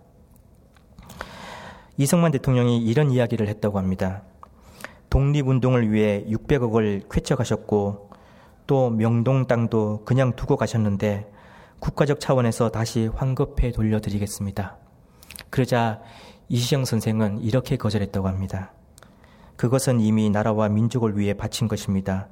이승만 1.97 2.33
대통령이 2.33 2.85
이런 2.85 3.11
이야기를 3.11 3.49
했다고 3.49 3.79
합니다. 3.79 4.23
독립운동을 5.09 5.93
위해 5.93 6.25
600억을 6.29 7.09
쾌척하셨고 7.11 8.11
또 8.67 8.91
명동 8.91 9.47
땅도 9.47 10.05
그냥 10.05 10.35
두고 10.35 10.57
가셨는데 10.57 11.31
국가적 11.79 12.19
차원에서 12.19 12.71
다시 12.71 13.07
환급해 13.07 13.71
돌려드리겠습니다. 13.71 14.77
그러자 15.51 16.01
이시영 16.49 16.85
선생은 16.85 17.41
이렇게 17.41 17.77
거절했다고 17.77 18.27
합니다. 18.27 18.73
그것은 19.57 20.01
이미 20.01 20.31
나라와 20.31 20.69
민족을 20.69 21.17
위해 21.19 21.35
바친 21.35 21.69
것입니다. 21.69 22.29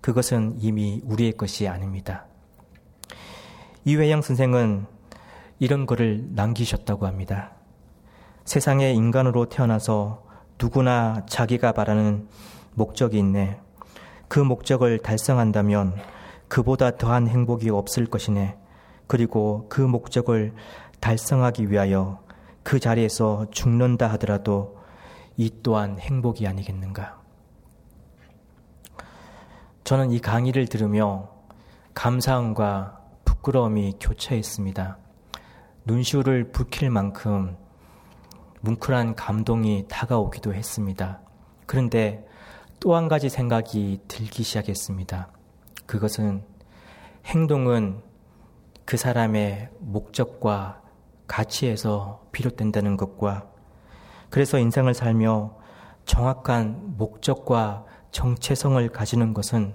그것은 0.00 0.56
이미 0.58 1.00
우리의 1.04 1.32
것이 1.32 1.68
아닙니다. 1.68 2.26
이회영 3.84 4.22
선생은 4.22 4.86
이런 5.58 5.86
글을 5.86 6.30
남기셨다고 6.32 7.06
합니다. 7.06 7.52
세상에 8.44 8.92
인간으로 8.92 9.48
태어나서 9.48 10.24
누구나 10.60 11.24
자기가 11.28 11.72
바라는 11.72 12.28
목적이 12.74 13.18
있네. 13.18 13.60
그 14.28 14.40
목적을 14.40 14.98
달성한다면 14.98 15.94
그보다 16.48 16.96
더한 16.96 17.28
행복이 17.28 17.70
없을 17.70 18.06
것이네. 18.06 18.56
그리고 19.06 19.66
그 19.68 19.80
목적을 19.80 20.54
달성하기 21.00 21.70
위하여 21.70 22.20
그 22.62 22.80
자리에서 22.80 23.46
죽는다 23.50 24.06
하더라도 24.12 24.81
이 25.36 25.50
또한 25.62 25.98
행복이 25.98 26.46
아니겠는가. 26.46 27.20
저는 29.84 30.12
이 30.12 30.20
강의를 30.20 30.66
들으며 30.66 31.30
감사함과 31.94 33.00
부끄러움이 33.24 33.94
교차했습니다. 34.00 34.98
눈시울을 35.84 36.52
붉힐 36.52 36.90
만큼 36.90 37.56
뭉클한 38.60 39.16
감동이 39.16 39.86
다가오기도 39.88 40.54
했습니다. 40.54 41.20
그런데 41.66 42.24
또 42.78 42.94
한 42.94 43.08
가지 43.08 43.28
생각이 43.28 44.00
들기 44.08 44.42
시작했습니다. 44.42 45.28
그것은 45.86 46.44
행동은 47.26 48.02
그 48.84 48.96
사람의 48.96 49.68
목적과 49.78 50.82
가치에서 51.28 52.24
비롯된다는 52.32 52.96
것과 52.96 53.48
그래서 54.32 54.58
인생을 54.58 54.94
살며 54.94 55.54
정확한 56.06 56.94
목적과 56.96 57.84
정체성을 58.12 58.88
가지는 58.88 59.34
것은 59.34 59.74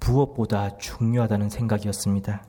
무엇보다 0.00 0.76
중요하다는 0.78 1.50
생각이었습니다. 1.50 2.42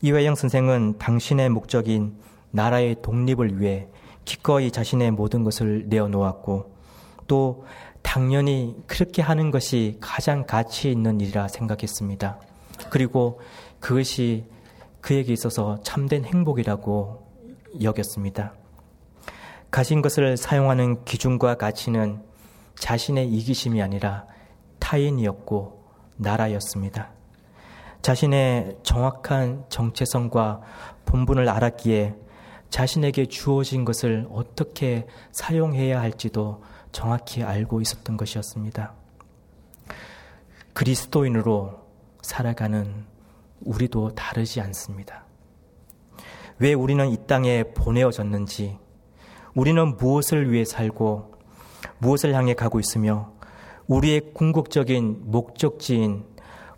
이회영 0.00 0.34
선생은 0.34 0.96
당신의 0.96 1.50
목적인 1.50 2.16
나라의 2.52 3.02
독립을 3.02 3.60
위해 3.60 3.86
기꺼이 4.24 4.70
자신의 4.70 5.10
모든 5.10 5.44
것을 5.44 5.84
내어놓았고 5.90 6.74
또 7.26 7.66
당연히 8.00 8.74
그렇게 8.86 9.20
하는 9.20 9.50
것이 9.50 9.98
가장 10.00 10.46
가치 10.46 10.90
있는 10.90 11.20
일이라 11.20 11.48
생각했습니다. 11.48 12.40
그리고 12.88 13.40
그것이 13.78 14.46
그에게 15.02 15.34
있어서 15.34 15.82
참된 15.82 16.24
행복이라고 16.24 17.26
여겼습니다. 17.82 18.54
가진 19.72 20.02
것을 20.02 20.36
사용하는 20.36 21.02
기준과 21.06 21.54
가치는 21.54 22.22
자신의 22.74 23.26
이기심이 23.32 23.80
아니라 23.80 24.26
타인이었고 24.78 25.82
나라였습니다. 26.18 27.10
자신의 28.02 28.76
정확한 28.82 29.64
정체성과 29.70 30.60
본분을 31.06 31.48
알았기에 31.48 32.14
자신에게 32.68 33.26
주어진 33.26 33.86
것을 33.86 34.26
어떻게 34.30 35.06
사용해야 35.30 36.02
할지도 36.02 36.62
정확히 36.92 37.42
알고 37.42 37.80
있었던 37.80 38.18
것이었습니다. 38.18 38.92
그리스도인으로 40.74 41.80
살아가는 42.20 43.06
우리도 43.62 44.14
다르지 44.16 44.60
않습니다. 44.60 45.24
왜 46.58 46.74
우리는 46.74 47.08
이 47.08 47.16
땅에 47.26 47.62
보내어졌는지, 47.62 48.81
우리는 49.54 49.96
무엇을 49.96 50.50
위해 50.50 50.64
살고, 50.64 51.32
무엇을 51.98 52.34
향해 52.34 52.54
가고 52.54 52.80
있으며, 52.80 53.32
우리의 53.86 54.32
궁극적인 54.34 55.30
목적지인 55.30 56.24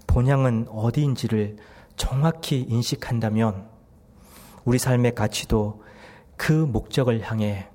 본향은 0.06 0.68
어디인지를 0.70 1.56
정확히 1.96 2.60
인식한다면, 2.68 3.68
우리 4.64 4.78
삶의 4.78 5.14
가치도 5.14 5.82
그 6.36 6.52
목적을 6.52 7.22
향해 7.22 7.68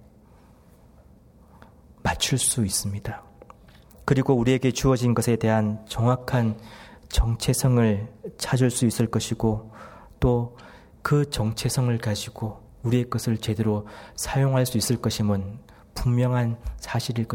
맞출 2.04 2.38
수 2.38 2.66
있습니다. 2.66 3.24
그리고 4.06 4.34
우리에게 4.34 4.72
주어진 4.72 5.14
것에 5.14 5.36
대한 5.36 5.86
정확한 5.88 6.58
정체성을 7.10 8.08
찾을 8.38 8.72
수 8.72 8.86
있을 8.86 9.08
것이고 9.08 9.72
또 10.20 10.56
그 11.02 11.30
정체성을 11.30 11.98
가지고 12.00 12.62
우리의 12.84 13.10
것을 13.10 13.38
제대로 13.38 13.88
사용할 14.16 14.66
수 14.66 14.78
있을 14.78 14.98
것임은 14.98 15.60
분명한 15.96 16.58
사실일, 16.78 17.28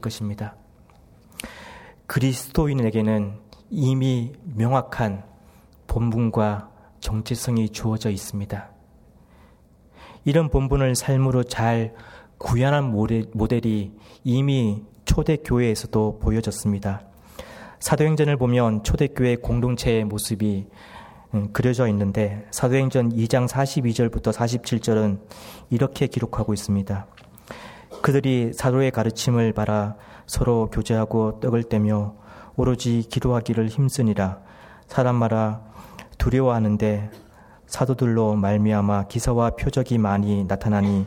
것입니다. 0.00 0.56
그리스도인에게는 2.06 3.38
이미 3.70 4.32
명확한 4.44 5.24
본분과 5.86 6.70
정체성이 7.00 7.70
주어져 7.70 8.10
있습니다. 8.10 8.70
이런 10.24 10.50
본분을 10.50 10.96
삶으로 10.96 11.44
잘 11.44 11.94
구현한 12.38 12.90
모델이 12.90 13.92
이미 14.24 14.82
초대교회에서도 15.04 16.18
보여졌습니다. 16.18 17.02
사도행전을 17.78 18.36
보면 18.36 18.82
초대교회 18.82 19.36
공동체의 19.36 20.04
모습이 20.04 20.66
음, 20.66 20.70
그려져 21.52 21.88
있는데 21.88 22.46
사도행전 22.50 23.12
2장 23.12 23.48
42절부터 23.48 24.32
47절은 24.32 25.20
이렇게 25.70 26.06
기록하고 26.06 26.54
있습니다. 26.54 27.06
그들이 28.02 28.52
사도의 28.52 28.90
가르침을 28.90 29.52
바라 29.52 29.96
서로 30.26 30.68
교제하고 30.70 31.40
떡을 31.40 31.64
떼며 31.64 32.14
오로지 32.56 33.04
기도하기를 33.08 33.68
힘쓰니라 33.68 34.38
사람마다 34.86 35.60
두려워하는데 36.18 37.10
사도들로 37.66 38.34
말미암아 38.36 39.04
기사와 39.08 39.50
표적이 39.50 39.98
많이 39.98 40.44
나타나니 40.44 41.06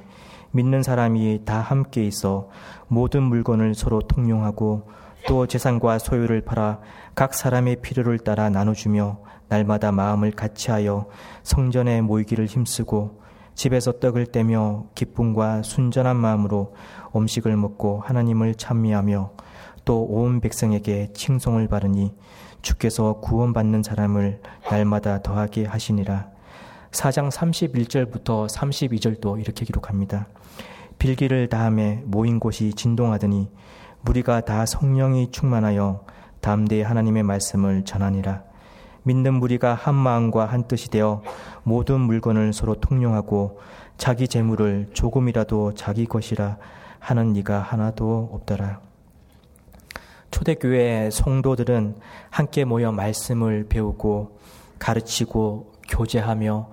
믿는 0.52 0.84
사람이 0.84 1.42
다 1.46 1.60
함께 1.60 2.04
있어 2.06 2.50
모든 2.88 3.24
물건을 3.24 3.76
서로 3.76 4.02
통용하고 4.02 4.90
또 5.28 5.48
재산과 5.48 6.00
소유를 6.00 6.42
팔아 6.42 6.80
각 7.16 7.34
사람의 7.34 7.78
필요를 7.82 8.20
따라 8.20 8.50
나눠주며 8.50 9.20
날마다 9.50 9.92
마음을 9.92 10.32
같이하여 10.32 11.08
성전에 11.44 12.02
모이기를 12.02 12.46
힘쓰고 12.46 13.22
집에서 13.56 14.00
떡을 14.00 14.28
떼며 14.28 14.86
기쁨과 14.96 15.64
순전한 15.64 16.16
마음으로 16.16 16.76
음식을 17.16 17.58
먹고 17.58 18.02
하나님을 18.06 18.56
찬미하며 18.56 19.32
또 19.86 20.06
온 20.06 20.40
백성에게 20.40 21.14
칭송을 21.14 21.68
바르니 21.68 22.14
주께서 22.62 23.20
구원받는 23.22 23.84
사람을 23.84 24.42
날마다 24.70 25.22
더하게 25.22 25.66
하시니라. 25.66 26.30
4장 26.92 27.32
31절부터 27.32 28.48
32절도 28.48 29.40
이렇게 29.40 29.66
기록합니다. 29.66 30.28
빌기를 31.00 31.48
다음에 31.48 32.04
모인 32.06 32.40
곳이 32.40 32.74
진동하더니 32.74 33.50
무리가 34.02 34.42
다 34.42 34.66
성령이 34.66 35.32
충만하여 35.32 36.06
담대히 36.42 36.82
하나님의 36.84 37.24
말씀을 37.24 37.84
전하니라. 37.86 38.44
믿는 39.10 39.34
무리가 39.34 39.74
한 39.74 39.96
마음과 39.96 40.46
한 40.46 40.68
뜻이 40.68 40.92
되어 40.92 41.24
모든 41.64 42.00
물건을 42.00 42.54
서로 42.54 42.76
통용하고 42.76 43.60
자기 43.98 44.28
재물을 44.28 44.88
조금이라도 44.94 45.74
자기 45.74 46.06
것이라 46.06 46.58
하는 47.00 47.36
이가 47.36 47.60
하나도 47.60 48.30
없더라. 48.34 48.82
초대교회 50.30 51.10
성도들은 51.12 51.96
함께 52.30 52.66
모여 52.66 52.92
말씀을 52.92 53.66
배우고 53.68 54.38
가르치고 54.78 55.74
교제하며 55.90 56.70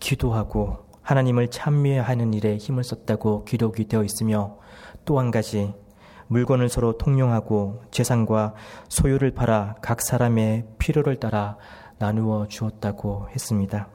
기도하고 0.00 0.78
하나님을 1.02 1.50
찬미하는 1.50 2.32
일에 2.32 2.56
힘을 2.56 2.84
썼다고 2.84 3.44
기록이 3.44 3.86
되어 3.86 4.02
있으며 4.02 4.56
또 5.04 5.18
한 5.18 5.30
가지 5.30 5.74
물건을 6.28 6.68
서로 6.68 6.98
통용하고 6.98 7.82
재산과 7.90 8.54
소유를 8.88 9.32
팔아 9.32 9.76
각 9.80 10.02
사람의 10.02 10.66
필요를 10.78 11.16
따라 11.16 11.56
나누어 11.98 12.46
주었다고 12.48 13.28
했습니다. 13.30 13.88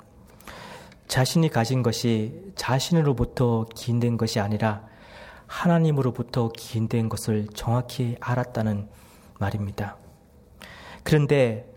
자신이 1.07 1.49
가진 1.49 1.83
것이 1.83 2.53
자신으로부터 2.55 3.65
기인된 3.75 4.17
것이 4.17 4.39
아니라 4.39 4.85
하나님으로부터 5.45 6.49
기인된 6.49 7.09
것을 7.09 7.47
정확히 7.53 8.15
알았다는 8.21 8.87
말입니다. 9.39 9.97
그런데 11.03 11.69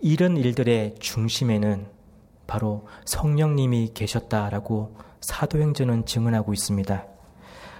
이런 0.00 0.36
일들의 0.36 0.96
중심에는 1.00 1.88
바로 2.46 2.86
성령님이 3.04 3.90
계셨다라고 3.92 4.96
사도행전은 5.20 6.06
증언하고 6.06 6.52
있습니다. 6.52 7.15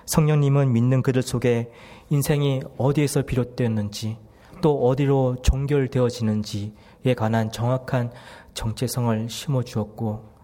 성령님은 0.06 0.72
믿는 0.72 1.02
그들 1.02 1.22
속에 1.22 1.70
인생이 2.10 2.62
어디에서 2.78 3.22
비롯되었는지 3.22 4.16
또 4.62 4.86
어디로 4.86 5.36
종결되어지는지에 5.42 7.14
관한 7.16 7.52
정확한 7.52 8.12
정체성을 8.54 9.28
심어 9.28 9.62
주었고 9.62 10.36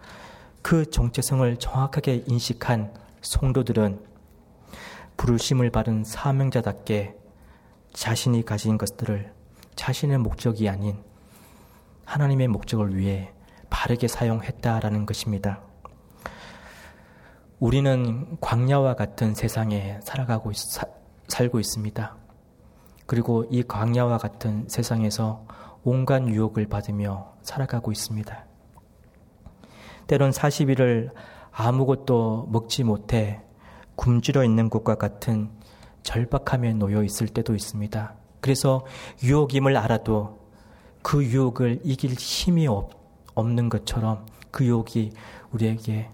그 0.61 0.91
정체성을 0.91 1.57
정확하게 1.57 2.25
인식한 2.27 2.93
성도들은 3.23 4.01
부르심을 5.17 5.71
받은 5.71 6.05
사명자답게 6.05 7.17
자신이 7.93 8.45
가진 8.45 8.79
것들을 8.79 9.33
자신의 9.77 10.19
목적이 10.19 10.69
아닌 10.69 10.97
하나님의 12.05 12.49
목적을 12.49 12.97
위해 12.97 13.33
바르게 13.71 14.09
사용했다라는 14.09 15.07
것입니다. 15.07 15.61
우리는 17.63 18.27
광야와 18.41 18.97
같은 18.97 19.37
세상에 19.37 20.01
살아가고 20.03 20.51
있, 20.51 20.57
사, 20.57 20.85
살고 21.29 21.61
있습니다. 21.61 22.17
그리고 23.07 23.45
이 23.53 23.63
광야와 23.63 24.19
같은 24.19 24.65
세상에서 24.67 25.47
온갖 25.85 26.27
유혹을 26.27 26.67
받으며 26.67 27.35
살아가고 27.43 27.93
있습니다. 27.93 28.47
때론 30.09 30.33
40일을 30.33 31.13
아무것도 31.53 32.49
먹지 32.51 32.83
못해 32.83 33.41
굶주려 33.95 34.43
있는 34.43 34.69
것과 34.69 34.97
같은 34.97 35.49
절박함에 36.03 36.73
놓여 36.73 37.05
있을 37.05 37.29
때도 37.29 37.55
있습니다. 37.55 38.15
그래서 38.41 38.85
유혹임을 39.23 39.77
알아도 39.77 40.41
그 41.01 41.25
유혹을 41.25 41.83
이길 41.85 42.15
힘이 42.15 42.67
없, 42.67 42.91
없는 43.37 43.69
것처럼 43.69 44.27
그 44.51 44.65
유혹이 44.65 45.13
우리에게 45.53 46.11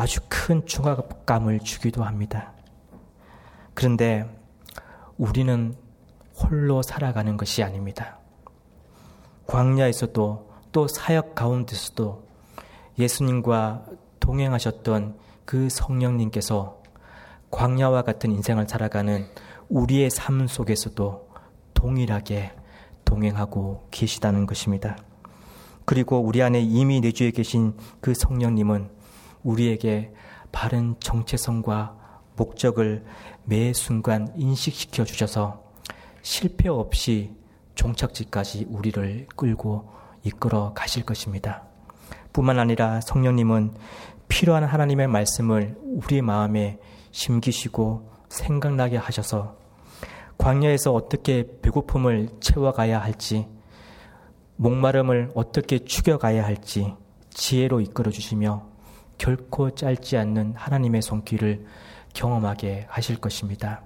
아주 0.00 0.20
큰 0.30 0.64
중압감을 0.64 1.60
주기도 1.60 2.04
합니다. 2.04 2.54
그런데 3.74 4.24
우리는 5.18 5.74
홀로 6.34 6.80
살아가는 6.80 7.36
것이 7.36 7.62
아닙니다. 7.62 8.18
광야에서도 9.46 10.50
또 10.72 10.88
사역 10.88 11.34
가운데서도 11.34 12.26
예수님과 12.98 13.84
동행하셨던 14.20 15.18
그 15.44 15.68
성령님께서 15.68 16.82
광야와 17.50 18.00
같은 18.00 18.32
인생을 18.32 18.66
살아가는 18.70 19.26
우리의 19.68 20.08
삶 20.08 20.46
속에서도 20.46 21.28
동일하게 21.74 22.52
동행하고 23.04 23.88
계시다는 23.90 24.46
것입니다. 24.46 24.96
그리고 25.84 26.20
우리 26.20 26.42
안에 26.42 26.62
이미 26.62 27.00
내주에 27.00 27.32
계신 27.32 27.76
그 28.00 28.14
성령님은 28.14 28.99
우리에게 29.42 30.12
바른 30.52 30.96
정체성과 31.00 31.96
목적을 32.36 33.04
매 33.44 33.72
순간 33.72 34.32
인식시켜 34.36 35.04
주셔서 35.04 35.64
실패 36.22 36.68
없이 36.68 37.34
종착지까지 37.74 38.66
우리를 38.68 39.26
끌고 39.36 39.90
이끌어 40.24 40.72
가실 40.74 41.04
것입니다. 41.04 41.64
뿐만 42.32 42.58
아니라 42.58 43.00
성령님은 43.00 43.74
필요한 44.28 44.64
하나님의 44.64 45.08
말씀을 45.08 45.76
우리 45.82 46.22
마음에 46.22 46.78
심기시고 47.10 48.10
생각나게 48.28 48.96
하셔서 48.96 49.56
광야에서 50.38 50.94
어떻게 50.94 51.46
배고픔을 51.60 52.28
채워가야 52.40 52.98
할지, 53.02 53.46
목마름을 54.56 55.32
어떻게 55.34 55.78
죽여가야 55.80 56.44
할지 56.44 56.94
지혜로 57.30 57.80
이끌어 57.80 58.10
주시며 58.10 58.69
결코 59.20 59.70
짧지 59.70 60.16
않는 60.16 60.54
하나님의 60.56 61.02
손길을 61.02 61.66
경험하게 62.14 62.86
하실 62.88 63.20
것입니다. 63.20 63.82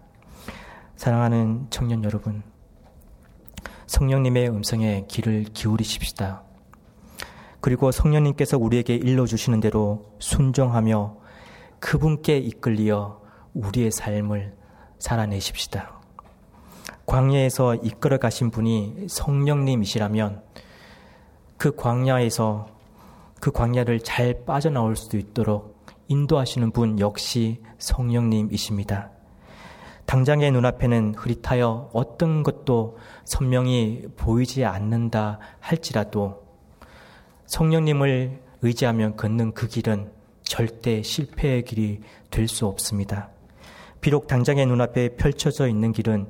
사랑하는 0.94 1.66
청년 1.70 2.04
여러분, 2.04 2.44
성령님의 3.86 4.48
음성에 4.48 5.06
귀를 5.08 5.42
기울이십시다. 5.52 6.44
그리고 7.60 7.90
성령님께서 7.90 8.58
우리에게 8.58 8.94
일러주시는 8.94 9.58
대로 9.58 10.14
순종하며 10.20 11.16
그분께 11.80 12.38
이끌리어 12.38 13.20
우리의 13.54 13.90
삶을 13.90 14.54
살아내십시다. 15.00 16.00
광야에서 17.06 17.74
이끌어 17.74 18.18
가신 18.18 18.52
분이 18.52 19.08
성령님이시라면 19.08 20.44
그 21.56 21.74
광야에서 21.74 22.73
그 23.44 23.52
광야를 23.52 24.00
잘 24.00 24.46
빠져나올 24.46 24.96
수 24.96 25.18
있도록 25.18 25.84
인도하시는 26.08 26.70
분 26.70 26.98
역시 26.98 27.60
성령님이십니다. 27.76 29.10
당장의 30.06 30.50
눈앞에는 30.50 31.14
흐릿하여 31.14 31.90
어떤 31.92 32.42
것도 32.42 32.96
선명히 33.26 34.06
보이지 34.16 34.64
않는다 34.64 35.40
할지라도 35.60 36.42
성령님을 37.44 38.40
의지하며 38.62 39.16
걷는 39.16 39.52
그 39.52 39.68
길은 39.68 40.10
절대 40.42 41.02
실패의 41.02 41.64
길이 41.64 42.00
될 42.30 42.48
수 42.48 42.64
없습니다. 42.64 43.28
비록 44.00 44.26
당장의 44.26 44.64
눈앞에 44.64 45.16
펼쳐져 45.16 45.68
있는 45.68 45.92
길은 45.92 46.28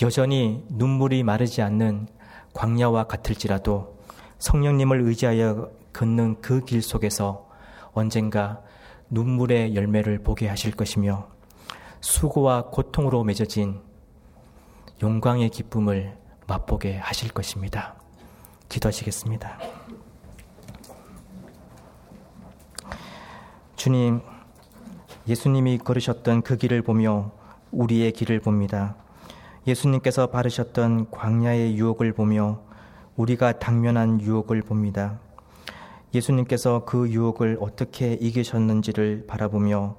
여전히 0.00 0.62
눈물이 0.68 1.24
마르지 1.24 1.60
않는 1.62 2.06
광야와 2.52 3.08
같을지라도 3.08 3.98
성령님을 4.38 5.00
의지하여 5.00 5.70
걷는 5.96 6.42
그 6.42 6.62
길 6.62 6.82
속에서 6.82 7.48
언젠가 7.94 8.60
눈물의 9.08 9.74
열매를 9.74 10.18
보게 10.18 10.46
하실 10.46 10.72
것이며 10.72 11.28
수고와 12.02 12.66
고통으로 12.66 13.24
맺어진 13.24 13.80
영광의 15.02 15.48
기쁨을 15.48 16.18
맛보게 16.46 16.98
하실 16.98 17.32
것입니다. 17.32 17.94
기도하시겠습니다. 18.68 19.58
주님, 23.76 24.20
예수님이 25.26 25.78
걸으셨던 25.78 26.42
그 26.42 26.58
길을 26.58 26.82
보며 26.82 27.32
우리의 27.72 28.12
길을 28.12 28.40
봅니다. 28.40 28.96
예수님께서 29.66 30.26
바르셨던 30.26 31.10
광야의 31.10 31.78
유혹을 31.78 32.12
보며 32.12 32.60
우리가 33.16 33.58
당면한 33.58 34.20
유혹을 34.20 34.60
봅니다. 34.60 35.20
예수님께서 36.14 36.84
그 36.84 37.10
유혹을 37.10 37.58
어떻게 37.60 38.14
이기셨는지를 38.14 39.24
바라보며 39.26 39.96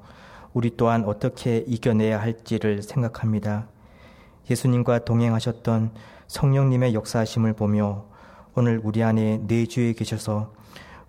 우리 0.54 0.76
또한 0.76 1.04
어떻게 1.06 1.58
이겨내야 1.68 2.20
할지를 2.20 2.82
생각합니다. 2.82 3.68
예수님과 4.50 5.06
동행하셨던 5.06 5.92
성령님의 6.28 6.94
역사하심을 6.94 7.54
보며 7.54 8.06
오늘 8.56 8.82
우리 8.84 9.04
안에 9.04 9.42
내주에 9.46 9.94
계셔서 9.94 10.54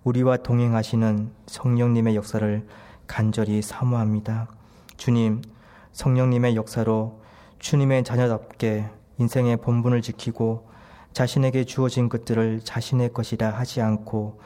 우리와 0.03 0.37
동행하시는 0.37 1.31
성령님의 1.47 2.15
역사를 2.15 2.67
간절히 3.07 3.61
사모합니다. 3.61 4.47
주님, 4.97 5.41
성령님의 5.93 6.55
역사로 6.55 7.21
주님의 7.59 8.03
자녀답게 8.03 8.87
인생의 9.17 9.57
본분을 9.57 10.01
지키고 10.01 10.69
자신에게 11.13 11.65
주어진 11.65 12.07
것들을 12.07 12.61
자신의 12.63 13.13
것이라 13.13 13.49
하지 13.49 13.81
않고 13.81 14.39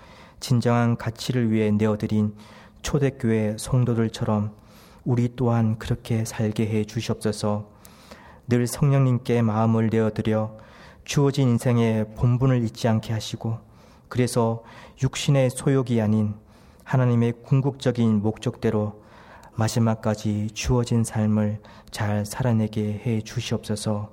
진정한 0.44 0.98
가치를 0.98 1.52
위해 1.52 1.72
내어드린 1.72 2.36
초대교회 2.82 3.56
성도들처럼 3.58 4.52
우리 5.06 5.30
또한 5.38 5.80
그렇게 5.80 6.26
살게 6.26 6.68
해 6.68 6.84
주시옵소서. 6.84 7.70
늘 8.50 8.68
성령님께 8.68 9.42
마음을 9.42 9.88
내어드려 9.90 10.58
주어진 11.06 11.48
인생의 11.48 12.16
본분을 12.16 12.62
잊지 12.66 12.90
않게 12.90 13.14
하시고 13.14 13.58
그래서 14.10 14.64
육신의 15.02 15.50
소욕이 15.50 16.02
아닌 16.02 16.36
하나님의 16.84 17.36
궁극적인 17.44 18.22
목적대로 18.22 19.02
마지막까지 19.56 20.50
주어진 20.54 21.06
삶을 21.06 21.62
잘 21.90 22.26
살아내게 22.26 23.02
해 23.06 23.22
주시옵소서. 23.22 24.12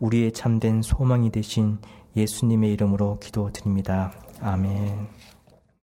우리의 0.00 0.32
참된 0.32 0.80
소망이 0.80 1.30
되신 1.30 1.78
예수님의 2.16 2.72
이름으로 2.72 3.18
기도드립니다. 3.20 4.12
아멘. 4.40 5.31